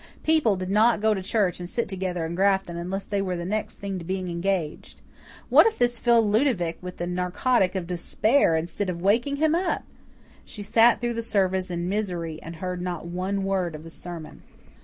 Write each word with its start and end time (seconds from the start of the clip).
People 0.23 0.55
did 0.55 0.71
not 0.71 0.99
go 0.99 1.13
to 1.13 1.21
church 1.21 1.59
and 1.59 1.69
sit 1.69 1.87
together 1.87 2.25
in 2.25 2.33
Grafton 2.33 2.75
unless 2.75 3.05
they 3.05 3.21
were 3.21 3.35
the 3.37 3.45
next 3.45 3.75
thing 3.75 3.99
to 3.99 4.03
being 4.03 4.29
engaged. 4.29 4.99
What 5.49 5.67
if 5.67 5.77
this 5.77 5.99
filled 5.99 6.25
Ludovic 6.25 6.79
with 6.81 6.97
the 6.97 7.05
narcotic 7.05 7.75
of 7.75 7.85
despair 7.85 8.55
instead 8.55 8.89
of 8.89 9.03
wakening 9.03 9.35
him 9.35 9.53
up! 9.53 9.83
She 10.43 10.63
sat 10.63 11.01
through 11.01 11.13
the 11.13 11.21
service 11.21 11.69
in 11.69 11.87
misery 11.87 12.39
and 12.41 12.55
heard 12.55 12.81
not 12.81 13.05
one 13.05 13.43
word 13.43 13.75
of 13.75 13.83
the 13.83 13.91
sermon. 13.91 14.41